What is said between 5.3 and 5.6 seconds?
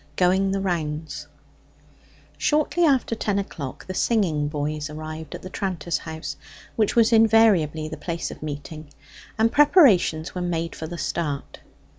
at the